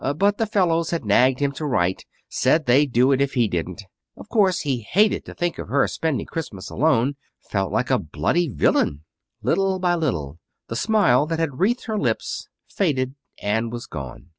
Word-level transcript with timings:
But 0.15 0.39
the 0.39 0.47
fellows 0.47 0.89
had 0.89 1.05
nagged 1.05 1.39
him 1.41 1.51
to 1.51 1.65
write. 1.67 2.07
Said 2.27 2.65
they'd 2.65 2.91
do 2.91 3.11
it 3.11 3.21
if 3.21 3.33
he 3.35 3.47
didn't. 3.47 3.83
Of 4.17 4.29
course 4.29 4.61
he 4.61 4.79
hated 4.81 5.25
to 5.25 5.35
think 5.35 5.59
of 5.59 5.67
her 5.67 5.87
spending 5.87 6.25
Christmas 6.25 6.71
alone 6.71 7.17
felt 7.51 7.71
like 7.71 7.91
a 7.91 7.99
bloody 7.99 8.47
villain 8.49 9.03
Little 9.43 9.77
by 9.77 9.93
little 9.93 10.39
the 10.69 10.75
smile 10.75 11.27
that 11.27 11.37
had 11.37 11.59
wreathed 11.59 11.83
her 11.85 11.99
lips 11.99 12.47
faded 12.67 13.13
and 13.43 13.71
was 13.71 13.85
gone. 13.85 14.29